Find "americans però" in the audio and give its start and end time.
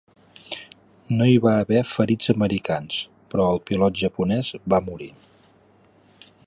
2.35-3.45